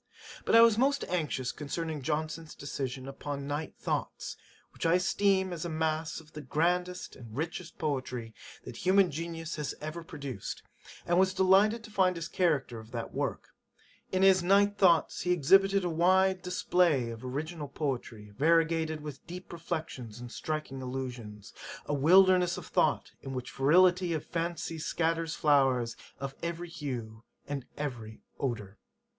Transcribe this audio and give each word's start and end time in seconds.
"'But 0.45 0.55
I 0.55 0.61
was 0.61 0.79
most 0.79 1.03
anxious 1.09 1.51
concerning 1.51 2.01
Johnson's 2.01 2.55
decision 2.55 3.07
upon 3.07 3.45
Night 3.45 3.75
Thoughts, 3.77 4.35
which 4.73 4.83
I 4.83 4.95
esteem 4.95 5.53
as 5.53 5.63
a 5.63 5.69
mass 5.69 6.19
of 6.19 6.33
the 6.33 6.41
grandest 6.41 7.15
and 7.15 7.37
richest 7.37 7.77
poetry 7.77 8.33
that 8.63 8.77
human 8.77 9.11
genius 9.11 9.57
has 9.57 9.75
ever 9.79 10.03
produced; 10.03 10.63
and 11.05 11.19
was 11.19 11.35
delighted 11.35 11.83
to 11.83 11.91
find 11.91 12.15
this 12.17 12.27
character 12.27 12.79
of 12.79 12.89
that 12.93 13.13
work: 13.13 13.49
'In 14.11 14.23
his 14.23 14.41
Night 14.41 14.75
Thoughts, 14.75 15.21
he 15.21 15.29
has 15.29 15.37
exhibited 15.37 15.83
a 15.85 15.87
very 15.87 15.93
wide 15.99 16.41
display 16.41 17.11
of 17.11 17.23
original 17.23 17.67
poetry, 17.67 18.31
variegated 18.31 19.01
with 19.01 19.27
deep 19.27 19.53
reflections 19.53 20.19
and 20.19 20.31
striking 20.31 20.81
allusions; 20.81 21.53
a 21.85 21.93
wilderness 21.93 22.57
of 22.57 22.65
thought, 22.65 23.11
in 23.21 23.35
which 23.35 23.51
the 23.51 23.55
fertility 23.57 24.13
of 24.13 24.25
fancy 24.25 24.79
scatters 24.79 25.35
flowers 25.35 25.95
of 26.19 26.33
every 26.41 26.69
hue 26.69 27.23
and 27.47 27.61
of 27.65 27.69
every 27.77 28.23
odour. 28.39 28.79